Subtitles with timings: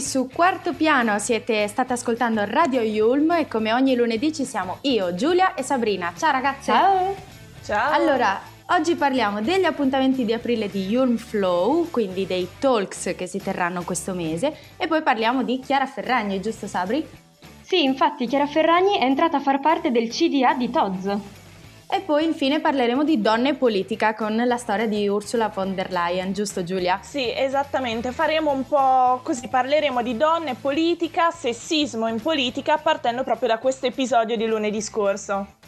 [0.00, 4.78] qui su Quarto Piano, siete state ascoltando Radio Yulm e come ogni lunedì ci siamo
[4.82, 6.12] io, Giulia e Sabrina.
[6.16, 6.72] Ciao ragazze!
[6.72, 7.14] Ciao!
[7.62, 7.92] Ciao!
[7.92, 13.42] Allora, oggi parliamo degli appuntamenti di aprile di Yulm Flow, quindi dei talks che si
[13.42, 17.06] terranno questo mese e poi parliamo di Chiara Ferragni, giusto Sabri?
[17.60, 21.18] Sì, infatti Chiara Ferragni è entrata a far parte del CDA di Toz.
[21.92, 25.90] E poi infine parleremo di donne e politica con la storia di Ursula von der
[25.90, 27.00] Leyen, giusto Giulia?
[27.02, 33.48] Sì, esattamente, faremo un po' così, parleremo di donne, politica, sessismo in politica, partendo proprio
[33.48, 35.58] da questo episodio di lunedì scorso.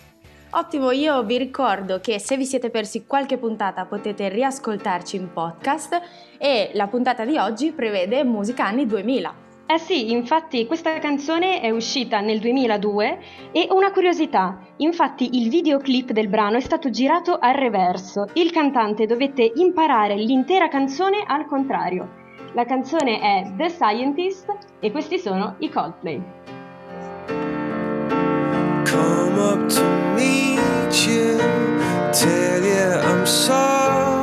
[0.51, 6.01] Ottimo, io vi ricordo che se vi siete persi qualche puntata potete riascoltarci in podcast
[6.39, 9.51] e la puntata di oggi prevede musica anni 2000.
[9.73, 13.18] Eh sì, infatti questa canzone è uscita nel 2002
[13.52, 19.06] e una curiosità, infatti il videoclip del brano è stato girato al reverso, il cantante
[19.06, 22.06] dovette imparare l'intera canzone al contrario.
[22.52, 26.23] La canzone è The Scientist e questi sono i Coldplay.
[28.84, 29.82] Come up to
[30.15, 31.38] meet you,
[32.10, 34.21] tell you I'm sorry,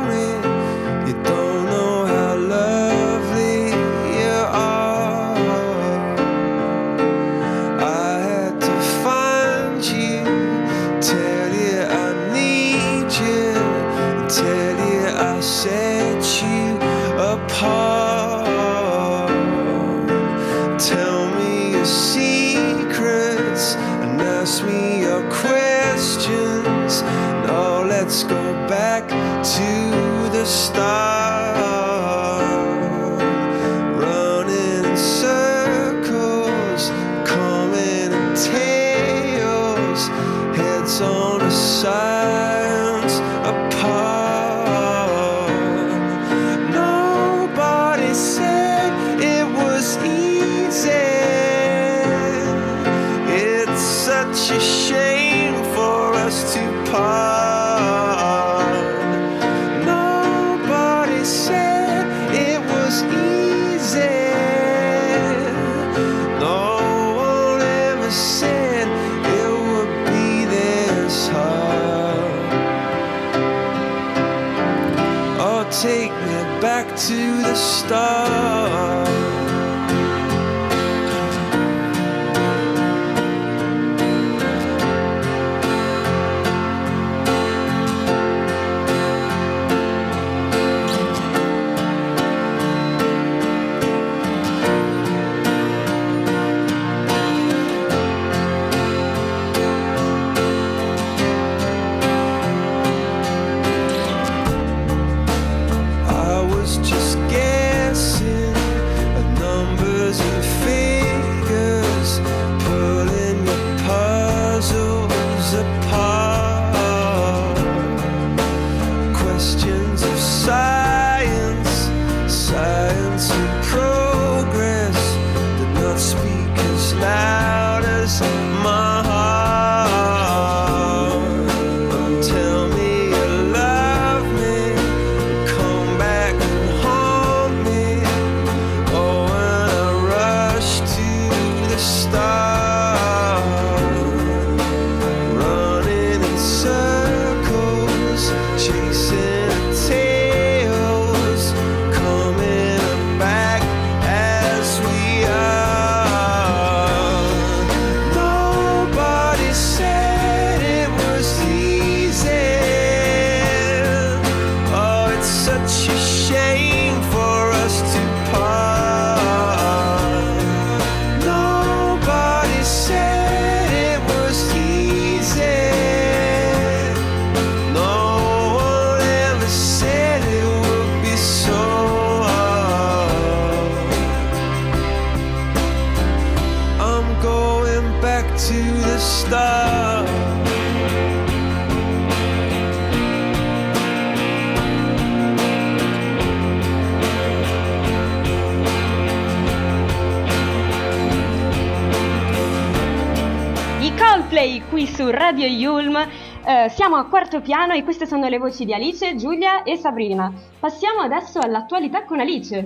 [204.79, 205.97] qui su Radio Yulm.
[205.97, 210.31] Eh, siamo a quarto piano e queste sono le voci di Alice, Giulia e Sabrina.
[210.57, 212.65] Passiamo adesso all'attualità con Alice.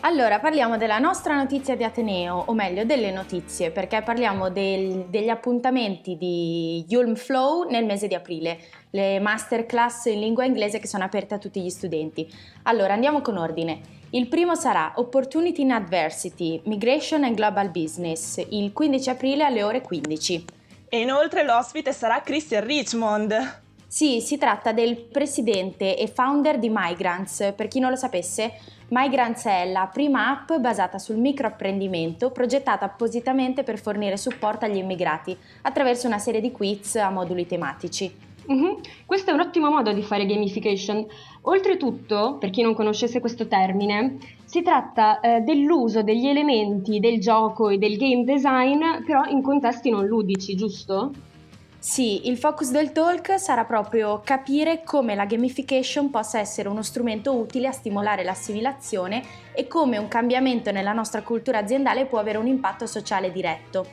[0.00, 5.30] Allora, parliamo della nostra notizia di Ateneo, o meglio delle notizie, perché parliamo del- degli
[5.30, 8.58] appuntamenti di Yulm Flow nel mese di aprile,
[8.90, 12.30] le masterclass in lingua inglese che sono aperte a tutti gli studenti.
[12.64, 13.80] Allora, andiamo con ordine.
[14.10, 19.80] Il primo sarà Opportunity in Adversity, Migration and Global Business, il 15 aprile alle ore
[19.80, 20.60] 15.
[20.94, 23.60] E inoltre l'ospite sarà Christian Richmond.
[23.86, 27.54] Sì, si tratta del presidente e founder di Migrants.
[27.56, 28.52] Per chi non lo sapesse,
[28.88, 35.34] Migrants è la prima app basata sul microapprendimento progettata appositamente per fornire supporto agli immigrati
[35.62, 38.14] attraverso una serie di quiz a moduli tematici.
[38.52, 38.72] Mm-hmm.
[39.06, 41.06] Questo è un ottimo modo di fare gamification.
[41.42, 44.18] Oltretutto, per chi non conoscesse questo termine,
[44.52, 49.88] si tratta eh, dell'uso degli elementi del gioco e del game design, però in contesti
[49.88, 51.10] non ludici, giusto?
[51.78, 57.34] Sì, il focus del talk sarà proprio capire come la gamification possa essere uno strumento
[57.34, 59.22] utile a stimolare l'assimilazione
[59.54, 63.86] e come un cambiamento nella nostra cultura aziendale può avere un impatto sociale diretto.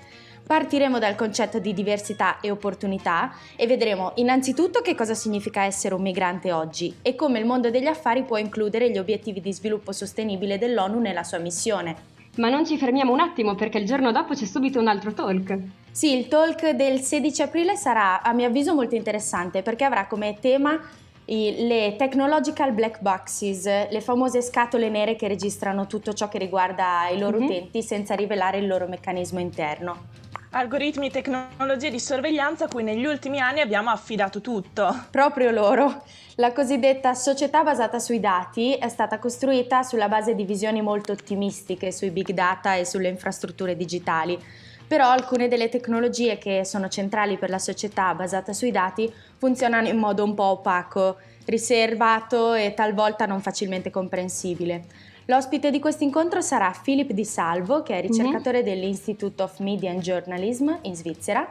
[0.49, 6.01] Partiremo dal concetto di diversità e opportunità e vedremo innanzitutto che cosa significa essere un
[6.01, 10.57] migrante oggi e come il mondo degli affari può includere gli obiettivi di sviluppo sostenibile
[10.57, 11.95] dell'ONU nella sua missione.
[12.37, 15.55] Ma non ci fermiamo un attimo perché il giorno dopo c'è subito un altro talk.
[15.91, 20.35] Sì, il talk del 16 aprile sarà a mio avviso molto interessante perché avrà come
[20.39, 20.81] tema
[21.27, 27.19] le technological black boxes, le famose scatole nere che registrano tutto ciò che riguarda i
[27.19, 27.45] loro mm-hmm.
[27.45, 30.18] utenti senza rivelare il loro meccanismo interno
[30.51, 35.05] algoritmi tecnologie di sorveglianza a cui negli ultimi anni abbiamo affidato tutto.
[35.11, 36.03] Proprio loro.
[36.35, 41.91] La cosiddetta società basata sui dati è stata costruita sulla base di visioni molto ottimistiche
[41.91, 44.41] sui big data e sulle infrastrutture digitali.
[44.87, 49.97] Però alcune delle tecnologie che sono centrali per la società basata sui dati funzionano in
[49.97, 54.85] modo un po' opaco, riservato e talvolta non facilmente comprensibile.
[55.29, 58.67] L'ospite di questo incontro sarà Philip Di Salvo, che è ricercatore mm-hmm.
[58.67, 61.47] dell'Institute of Media and Journalism in Svizzera,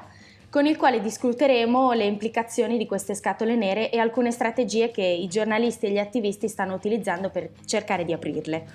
[0.51, 5.29] con il quale discuteremo le implicazioni di queste scatole nere e alcune strategie che i
[5.29, 8.67] giornalisti e gli attivisti stanno utilizzando per cercare di aprirle.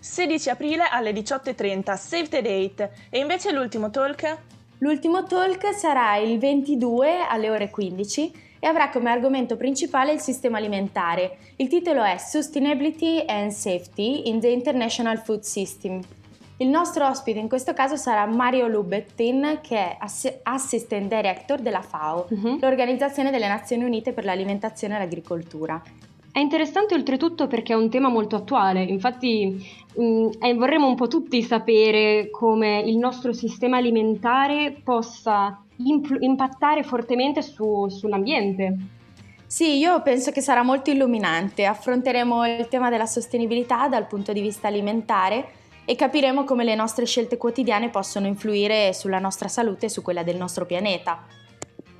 [0.00, 2.90] 16 aprile alle 18.30, save the date.
[3.10, 4.38] E invece l'ultimo talk?
[4.78, 10.58] L'ultimo talk sarà il 22 alle ore 15 e avrà come argomento principale il sistema
[10.58, 11.38] alimentare.
[11.54, 16.00] Il titolo è Sustainability and Safety in the International Food System.
[16.56, 19.98] Il nostro ospite in questo caso sarà Mario Lubettin, che è
[20.42, 22.58] Assistant Director della FAO, uh-huh.
[22.60, 25.80] l'Organizzazione delle Nazioni Unite per l'Alimentazione e l'Agricoltura.
[26.32, 29.64] È interessante oltretutto perché è un tema molto attuale, infatti
[29.94, 36.82] mh, eh, vorremmo un po' tutti sapere come il nostro sistema alimentare possa imp- impattare
[36.82, 38.76] fortemente su, sull'ambiente.
[39.46, 41.66] Sì, io penso che sarà molto illuminante.
[41.66, 45.48] Affronteremo il tema della sostenibilità dal punto di vista alimentare
[45.84, 50.24] e capiremo come le nostre scelte quotidiane possono influire sulla nostra salute e su quella
[50.24, 51.24] del nostro pianeta.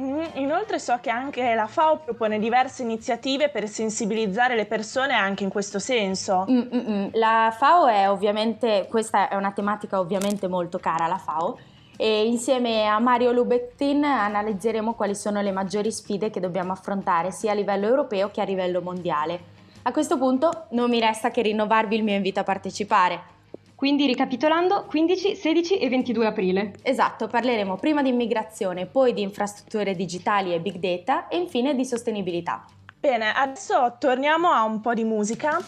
[0.03, 5.45] Mm, inoltre so che anche la FAO propone diverse iniziative per sensibilizzare le persone anche
[5.45, 6.45] in questo senso.
[6.51, 7.11] Mm-mm.
[7.15, 11.57] La FAO è ovviamente, questa è una tematica ovviamente molto cara alla FAO,
[11.97, 17.53] e insieme a Mario Lubettin analizzeremo quali sono le maggiori sfide che dobbiamo affrontare sia
[17.53, 19.55] a livello europeo che a livello mondiale.
[19.83, 23.35] A questo punto non mi resta che rinnovarvi il mio invito a partecipare.
[23.77, 26.73] Quindi ricapitolando, 15, 16 e 22 aprile.
[26.83, 31.85] Esatto, parleremo prima di immigrazione, poi di infrastrutture digitali e big data e infine di
[31.85, 32.65] sostenibilità.
[32.99, 35.59] Bene, adesso torniamo a un po' di musica.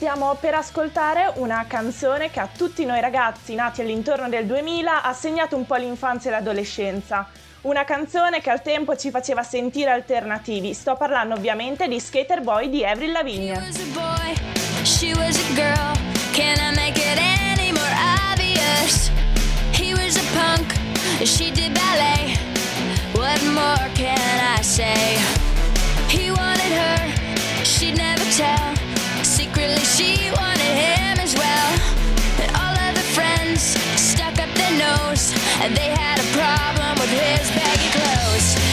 [0.00, 5.12] Stiamo per ascoltare una canzone che a tutti noi ragazzi nati all'intorno del 2000 ha
[5.12, 7.28] segnato un po' l'infanzia e l'adolescenza.
[7.60, 10.72] Una canzone che al tempo ci faceva sentire alternativi.
[10.72, 13.60] Sto parlando ovviamente di Skater Boy di Avril Lavigne.
[21.22, 22.38] She did ballet.
[23.12, 25.18] What more can I say?
[26.08, 28.89] He wanted her, she'd never tell.
[29.60, 31.68] Secretly, she wanted him as well.
[32.40, 33.60] And all of the friends
[34.00, 38.69] stuck up their nose, and they had a problem with his baggy clothes.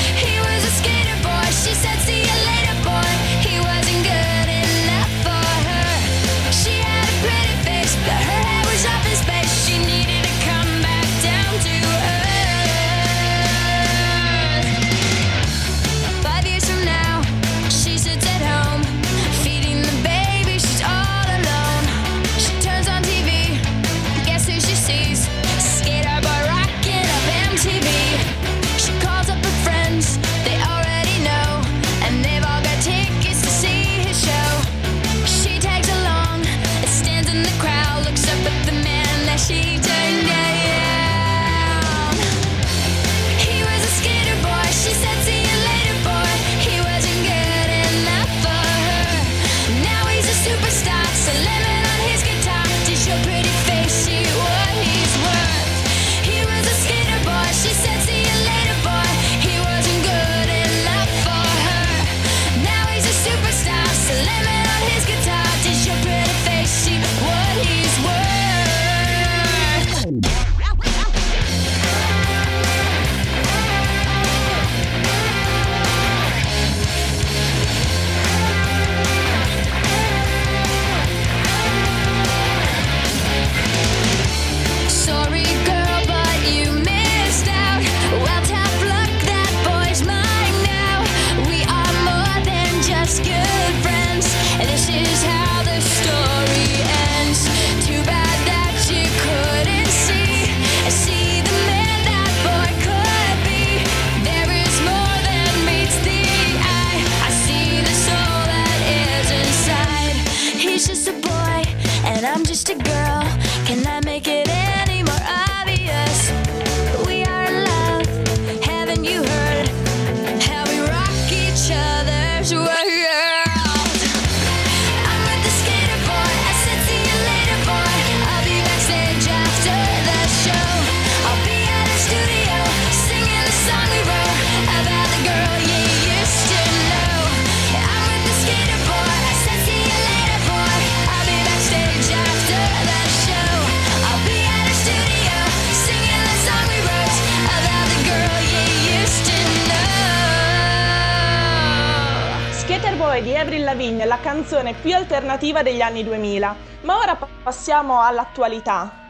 [153.37, 156.55] Di Avril Lavigne, la canzone più alternativa degli anni 2000.
[156.81, 159.06] Ma ora passiamo all'attualità.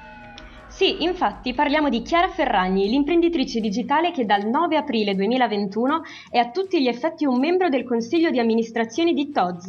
[0.78, 6.52] Sì, infatti parliamo di Chiara Ferragni, l'imprenditrice digitale che dal 9 aprile 2021 è a
[6.52, 9.66] tutti gli effetti un membro del consiglio di amministrazione di Toz.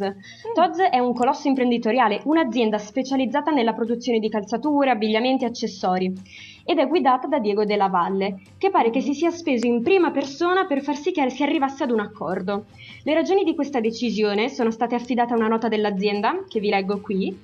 [0.53, 6.13] Toz è un colosso imprenditoriale, un'azienda specializzata nella produzione di calzature, abbigliamenti e accessori
[6.63, 10.11] ed è guidata da Diego Della Valle, che pare che si sia speso in prima
[10.11, 12.65] persona per far sì che si arrivasse ad un accordo.
[13.01, 17.01] Le ragioni di questa decisione sono state affidate a una nota dell'azienda, che vi leggo
[17.01, 17.35] qui.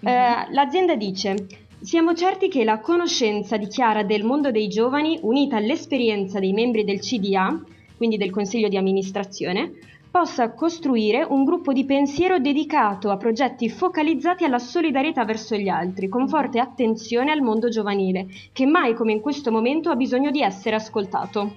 [0.00, 5.56] Eh, l'azienda dice siamo certi che la conoscenza di Chiara del mondo dei giovani, unita
[5.56, 7.60] all'esperienza dei membri del CDA,
[7.96, 9.72] quindi del Consiglio di amministrazione,
[10.10, 16.08] possa costruire un gruppo di pensiero dedicato a progetti focalizzati alla solidarietà verso gli altri,
[16.08, 20.42] con forte attenzione al mondo giovanile, che mai come in questo momento ha bisogno di
[20.42, 21.54] essere ascoltato.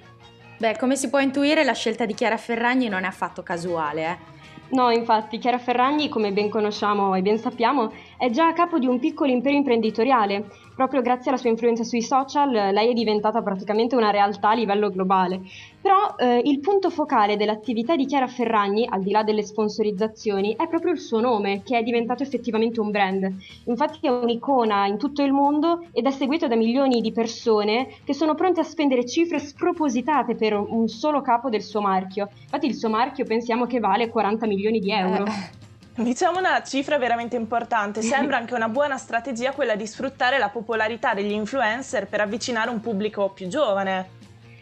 [0.58, 4.06] Beh, come si può intuire, la scelta di Chiara Ferragni non è affatto casuale.
[4.06, 4.41] Eh?
[4.72, 8.88] No, infatti, Chiara Ferragni, come ben conosciamo e ben sappiamo, è già a capo di
[8.88, 10.48] un piccolo imperio imprenditoriale.
[10.82, 14.90] Proprio grazie alla sua influenza sui social, lei è diventata praticamente una realtà a livello
[14.90, 15.42] globale.
[15.80, 20.68] Però eh, il punto focale dell'attività di Chiara Ferragni, al di là delle sponsorizzazioni, è
[20.68, 23.32] proprio il suo nome, che è diventato effettivamente un brand.
[23.66, 28.16] Infatti è un'icona in tutto il mondo ed è seguito da milioni di persone che
[28.16, 32.28] sono pronte a spendere cifre spropositate per un solo capo del suo marchio.
[32.42, 35.26] Infatti il suo marchio pensiamo che vale 40 milioni di euro.
[35.26, 35.61] Eh.
[35.96, 41.14] Diciamo una cifra veramente importante, sembra anche una buona strategia quella di sfruttare la popolarità
[41.14, 44.20] degli influencer per avvicinare un pubblico più giovane.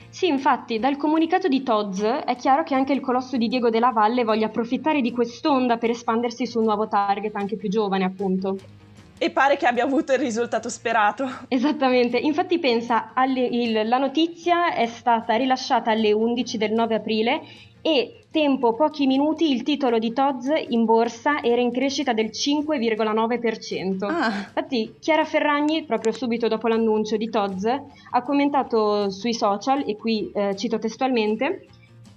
[0.09, 3.91] Sì, infatti, dal comunicato di Toz è chiaro che anche il colosso di Diego della
[3.91, 8.57] Valle voglia approfittare di quest'onda per espandersi su un nuovo target anche più giovane, appunto.
[9.21, 11.29] E pare che abbia avuto il risultato sperato.
[11.47, 17.41] Esattamente, infatti pensa, alle, il, la notizia è stata rilasciata alle 11 del 9 aprile
[17.81, 24.05] e tempo pochi minuti il titolo di Toz in borsa era in crescita del 5,9%.
[24.05, 24.27] Ah.
[24.27, 30.31] Infatti Chiara Ferragni, proprio subito dopo l'annuncio di Toz, ha commentato sui social, e qui
[30.33, 31.67] eh, cito testualmente,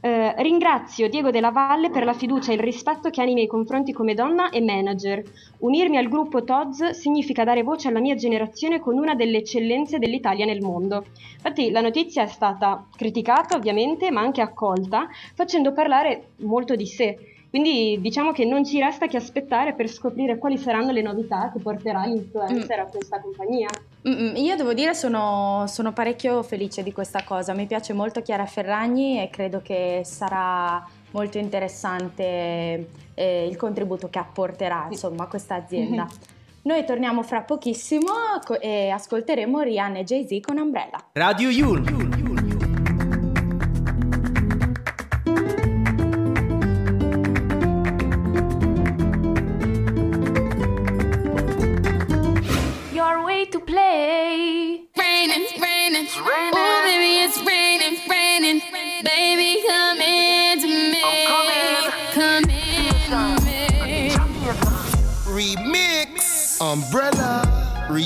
[0.04, 3.46] eh, ringrazio Diego Della Valle per la fiducia e il rispetto che ha nei miei
[3.46, 5.22] confronti come donna e manager.
[5.58, 10.44] Unirmi al gruppo TODS significa dare voce alla mia generazione con una delle eccellenze dell'Italia
[10.44, 11.04] nel mondo.
[11.34, 17.18] Infatti la notizia è stata criticata ovviamente, ma anche accolta, facendo parlare molto di sé.
[17.48, 21.60] Quindi diciamo che non ci resta che aspettare per scoprire quali saranno le novità che
[21.60, 23.68] porterà l'influencer a questa compagnia.
[24.04, 29.22] Io devo dire sono, sono parecchio felice di questa cosa, mi piace molto Chiara Ferragni
[29.22, 36.08] e credo che sarà molto interessante eh, il contributo che apporterà insomma, questa azienda.
[36.64, 38.12] Noi torniamo fra pochissimo
[38.60, 40.98] e ascolteremo Rihanna e Jay-Z con Umbrella.
[41.12, 42.41] Radio Yul.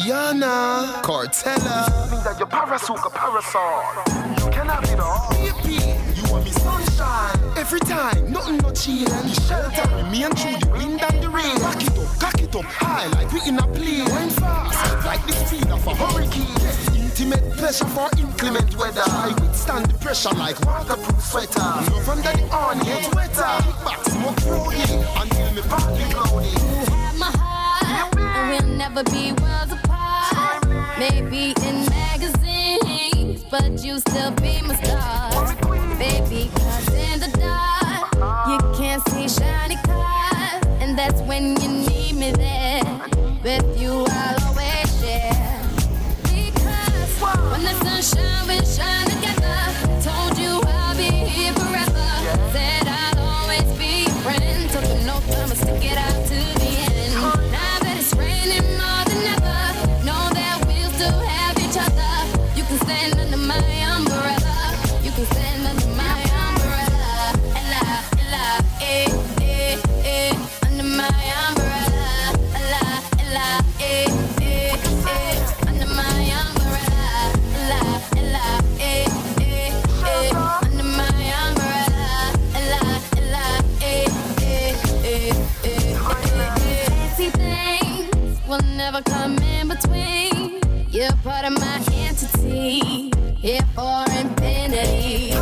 [0.06, 1.02] Rihanna.
[1.02, 2.10] Cartella.
[2.10, 3.82] Me that your parasuka parasol.
[4.38, 5.30] You can have it all.
[5.30, 5.82] Baby,
[6.14, 7.34] you want me sunshine.
[7.56, 9.26] Every time, nothing no chillin'.
[9.48, 11.58] Shelter me and you, you wind and the rain.
[11.58, 14.06] Cock it up, cock it up, high like we in a plane.
[14.14, 16.54] Went fast, like the speed of a hurricane.
[16.94, 19.02] Intimate pleasure for inclement weather.
[19.04, 21.58] I withstand the pressure like waterproof sweater.
[21.58, 23.58] Love under the on, get wetter.
[23.58, 26.46] Kick back, smoke rolling until me partly cloudy.
[26.46, 27.45] You have my heart, and
[28.48, 30.66] we'll never be worlds apart.
[30.98, 35.54] Maybe in magazines, but you still be my star,
[35.98, 36.50] baby.
[36.54, 38.14] Cause in the dark,
[38.48, 42.82] you can't see shiny cars, and that's when you need me there.
[43.42, 43.75] With
[88.48, 90.60] will never come in between.
[90.90, 95.34] You're part of my entity, here for infinity.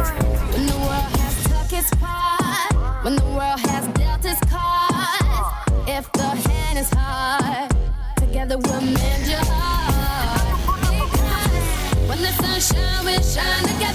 [0.53, 6.11] When the world has took its part, when the world has dealt its cards, if
[6.13, 7.71] the hand is hard,
[8.17, 10.81] together we'll mend your heart.
[10.81, 13.94] Because when the sunshine, will shine together.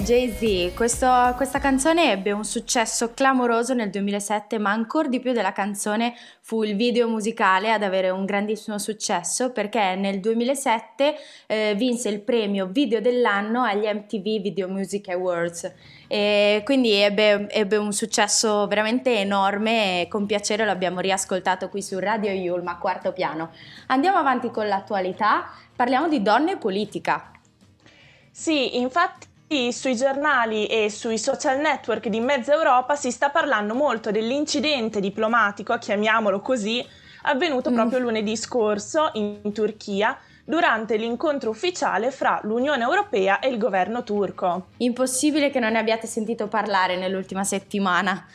[0.00, 0.74] Jay-Z.
[0.74, 6.14] Questo- questa canzone ebbe un successo clamoroso nel 2007, ma ancora di più della canzone
[6.40, 11.14] fu il video musicale ad avere un grandissimo successo perché nel 2007
[11.46, 15.72] eh, vinse il premio video dell'anno agli MTV Video Music Awards.
[16.08, 21.82] E quindi ebbe, ebbe un successo veramente enorme e con piacere lo abbiamo riascoltato qui
[21.82, 23.50] su Radio Yulma, quarto piano.
[23.88, 27.30] Andiamo avanti con l'attualità, parliamo di donne e politica.
[28.30, 29.32] Sì, infatti
[29.72, 35.78] sui giornali e sui social network di mezza Europa si sta parlando molto dell'incidente diplomatico,
[35.78, 36.84] chiamiamolo così,
[37.22, 37.74] avvenuto Mm.
[37.74, 44.66] proprio lunedì scorso in Turchia durante l'incontro ufficiale fra l'Unione Europea e il governo turco.
[44.78, 48.26] Impossibile che non ne abbiate sentito parlare nell'ultima settimana.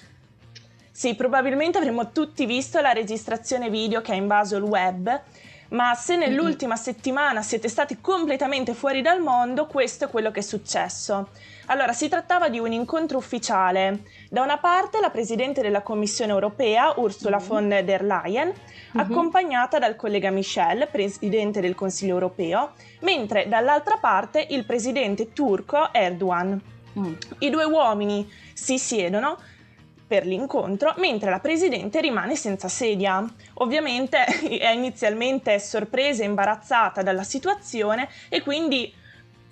[0.90, 5.22] Sì, probabilmente avremmo tutti visto la registrazione video che ha invaso il web,
[5.70, 10.44] ma se nell'ultima settimana siete stati completamente fuori dal mondo, questo è quello che è
[10.44, 11.30] successo.
[11.68, 14.04] Allora, si trattava di un incontro ufficiale.
[14.30, 18.52] Da una parte la Presidente della Commissione europea, Ursula von der Leyen,
[18.94, 26.60] accompagnata dal collega Michel, Presidente del Consiglio europeo, mentre dall'altra parte il Presidente turco Erdogan.
[26.98, 27.14] Mm.
[27.40, 29.38] I due uomini si siedono
[30.10, 33.24] per l'incontro, mentre la presidente rimane senza sedia.
[33.56, 34.18] Ovviamente
[34.58, 38.92] è inizialmente sorpresa e imbarazzata dalla situazione e quindi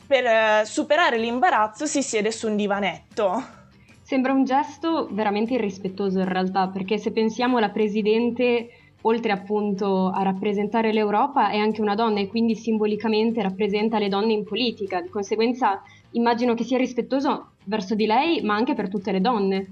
[0.08, 3.56] per eh, superare l'imbarazzo si siede su un divanetto.
[4.02, 8.70] Sembra un gesto veramente irrispettoso in realtà, perché se pensiamo alla Presidente,
[9.02, 14.34] oltre appunto a rappresentare l'Europa, è anche una donna e quindi simbolicamente rappresenta le donne
[14.34, 15.02] in politica.
[15.02, 19.68] Di conseguenza immagino che sia rispettoso verso di lei, ma anche per tutte le donne.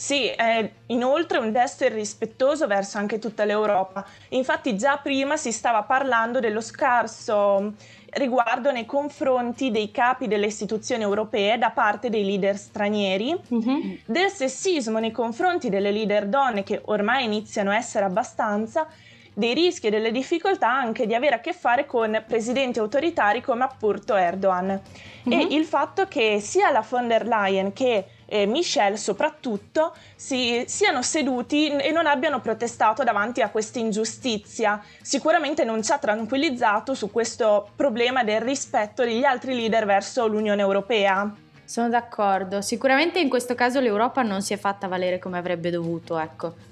[0.00, 4.02] Sì, è inoltre un gesto irrispettoso verso anche tutta l'Europa.
[4.30, 7.74] Infatti già prima si stava parlando dello scarso
[8.12, 13.98] riguardo nei confronti dei capi delle istituzioni europee da parte dei leader stranieri, Mhm.
[14.06, 18.86] del sessismo nei confronti delle leader donne che ormai iniziano a essere abbastanza,
[19.32, 23.64] dei rischi e delle difficoltà anche di avere a che fare con presidenti autoritari come
[23.64, 24.80] appunto Erdogan.
[25.24, 25.32] Mhm.
[25.32, 31.02] E il fatto che sia la von der Leyen che eh, Michel soprattutto si, siano
[31.02, 34.82] seduti e non abbiano protestato davanti a questa ingiustizia.
[35.02, 40.62] Sicuramente non ci ha tranquillizzato su questo problema del rispetto degli altri leader verso l'Unione
[40.62, 41.30] Europea.
[41.64, 42.62] Sono d'accordo.
[42.62, 46.69] Sicuramente in questo caso l'Europa non si è fatta valere come avrebbe dovuto, ecco.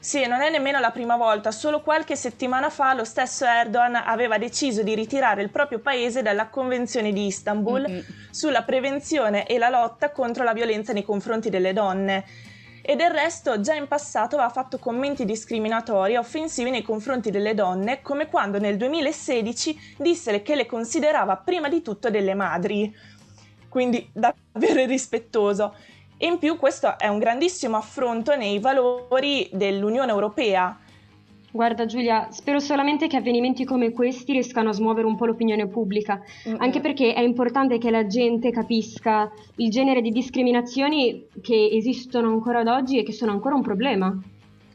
[0.00, 4.38] Sì, non è nemmeno la prima volta, solo qualche settimana fa lo stesso Erdogan aveva
[4.38, 8.04] deciso di ritirare il proprio paese dalla Convenzione di Istanbul Mm-mm.
[8.30, 12.24] sulla prevenzione e la lotta contro la violenza nei confronti delle donne.
[12.88, 17.52] e del resto già in passato aveva fatto commenti discriminatori e offensivi nei confronti delle
[17.52, 22.90] donne, come quando nel 2016 disse che le considerava prima di tutto delle madri.
[23.68, 25.74] Quindi davvero irrispettoso.
[26.20, 30.76] E in più questo è un grandissimo affronto nei valori dell'Unione Europea.
[31.50, 36.20] Guarda Giulia, spero solamente che avvenimenti come questi riescano a smuovere un po' l'opinione pubblica,
[36.48, 36.60] mm-hmm.
[36.60, 42.60] anche perché è importante che la gente capisca il genere di discriminazioni che esistono ancora
[42.60, 44.20] ad oggi e che sono ancora un problema.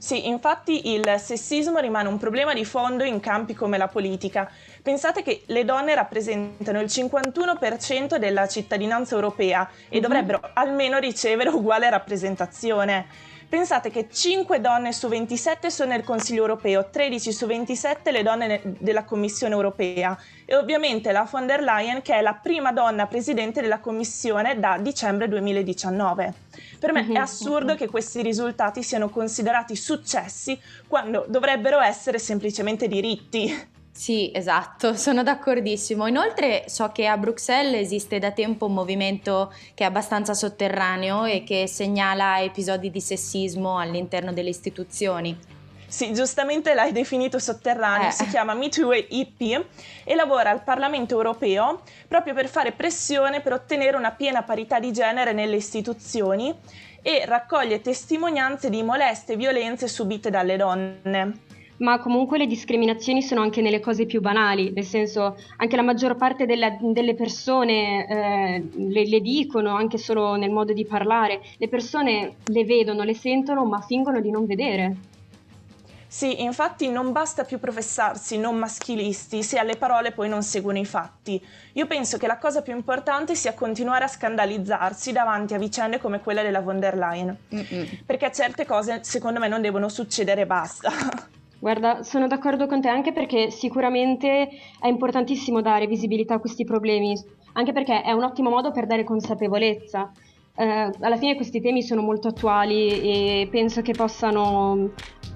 [0.03, 4.51] Sì, infatti il sessismo rimane un problema di fondo in campi come la politica.
[4.81, 10.01] Pensate che le donne rappresentano il 51% della cittadinanza europea e mm-hmm.
[10.01, 13.05] dovrebbero almeno ricevere uguale rappresentazione.
[13.53, 18.61] Pensate che 5 donne su 27 sono nel Consiglio europeo, 13 su 27 le donne
[18.79, 23.61] della Commissione europea e ovviamente la von der Leyen che è la prima donna presidente
[23.61, 26.33] della Commissione da dicembre 2019.
[26.79, 27.77] Per me è mhm, assurdo mhm.
[27.77, 33.71] che questi risultati siano considerati successi quando dovrebbero essere semplicemente diritti.
[33.95, 36.07] Sì, esatto, sono d'accordissimo.
[36.07, 41.43] Inoltre so che a Bruxelles esiste da tempo un movimento che è abbastanza sotterraneo e
[41.43, 45.37] che segnala episodi di sessismo all'interno delle istituzioni.
[45.85, 48.11] Sì, giustamente l'hai definito sotterraneo, eh.
[48.11, 49.65] si chiama MeToo EP
[50.03, 54.91] e lavora al Parlamento europeo proprio per fare pressione per ottenere una piena parità di
[54.91, 56.51] genere nelle istituzioni
[56.99, 61.51] e raccoglie testimonianze di moleste e violenze subite dalle donne
[61.83, 66.15] ma comunque le discriminazioni sono anche nelle cose più banali, nel senso anche la maggior
[66.15, 71.67] parte della, delle persone eh, le, le, dicono anche solo nel modo di parlare, le
[71.67, 74.95] persone le vedono, le sentono ma fingono di non vedere.
[76.07, 80.85] Sì, infatti non basta più professarsi non maschilisti se alle parole poi non seguono i
[80.85, 81.43] fatti.
[81.73, 86.21] Io penso che la cosa più importante sia continuare a scandalizzarsi davanti a vicende come
[86.21, 87.87] quella della von der Leyen, Mm-mm.
[88.05, 90.91] perché certe cose secondo me non devono succedere e basta.
[91.63, 94.49] Guarda, sono d'accordo con te anche perché sicuramente
[94.81, 97.15] è importantissimo dare visibilità a questi problemi,
[97.53, 100.11] anche perché è un ottimo modo per dare consapevolezza.
[100.57, 104.89] Eh, alla fine questi temi sono molto attuali e penso che possano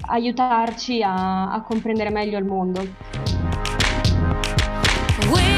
[0.09, 2.81] aiutarci a, a comprendere meglio il mondo.
[5.31, 5.57] We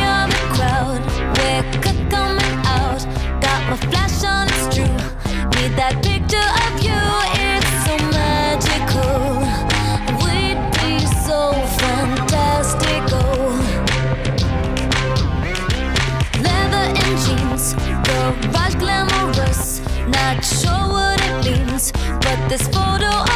[20.30, 23.29] Not sure what it means, but this photo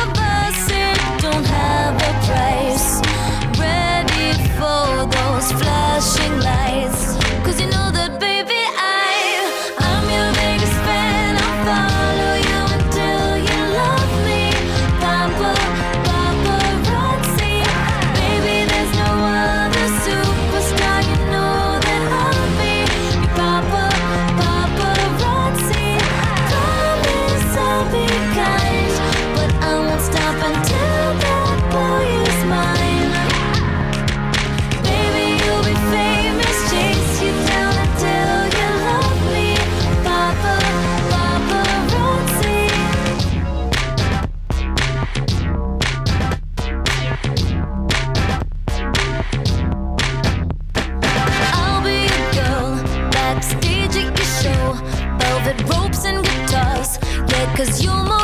[57.56, 58.23] Cause you're my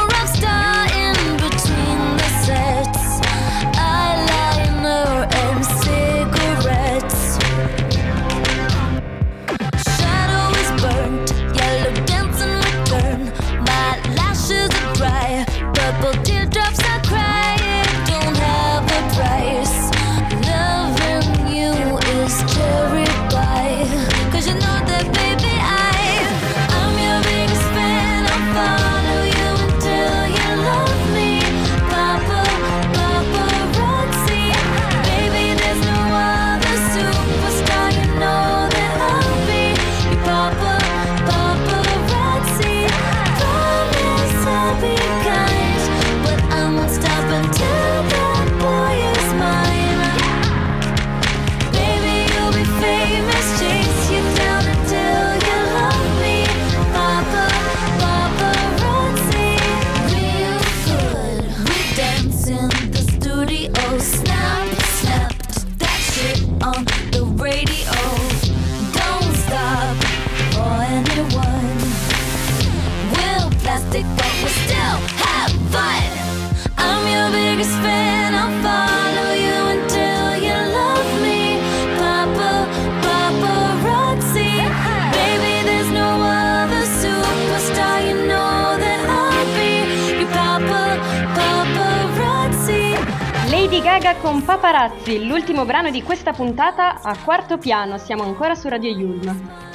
[94.79, 97.97] Paparazzi, l'ultimo brano di questa puntata a quarto piano.
[97.97, 99.67] Siamo ancora su Radio Yulm.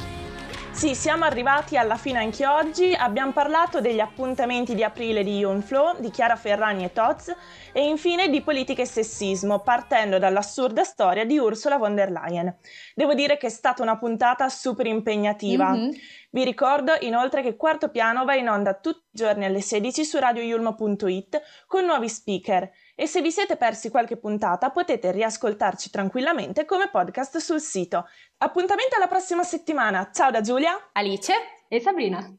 [0.71, 2.91] Sì, siamo arrivati alla fine anche oggi.
[2.91, 7.31] Abbiamo parlato degli appuntamenti di aprile di Flow, di Chiara Ferragni e Toz
[7.71, 12.55] e infine di politica e sessismo, partendo dall'assurda storia di Ursula von der Leyen.
[12.95, 15.69] Devo dire che è stata una puntata super impegnativa.
[15.69, 15.89] Mm-hmm.
[16.31, 20.17] Vi ricordo inoltre che Quarto Piano va in onda tutti i giorni alle 16 su
[20.17, 26.89] radioyulmo.it con nuovi speaker e se vi siete persi qualche puntata potete riascoltarci tranquillamente come
[26.89, 28.07] podcast sul sito.
[28.37, 30.09] Appuntamento alla prossima settimana.
[30.11, 31.33] Ciao da Giulia, Alice
[31.67, 32.33] e Sabrina.